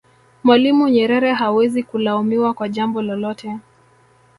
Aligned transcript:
mwalimu 0.43 0.87
nyerere 0.89 1.33
hawezi 1.33 1.83
kulaumiwa 1.83 2.53
kwa 2.53 2.69
jambo 2.69 3.01
lolote 3.01 3.57